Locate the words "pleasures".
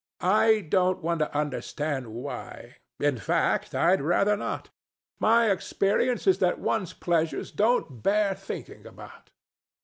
6.93-7.51